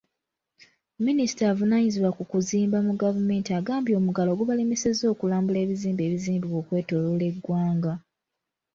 Minisita 1.05 1.43
avunaanyizibwa 1.51 2.11
ku 2.17 2.23
kuzimba 2.31 2.77
mu 2.87 2.93
gavumenti 3.01 3.49
agambye 3.59 3.93
omuggalo 3.99 4.29
gubalemesezza 4.39 5.05
okulambula 5.13 5.57
ebizimbe 5.63 6.01
ebizimbibwa 6.07 6.57
okwetooloola 6.61 7.25
eggwanga. 7.31 7.93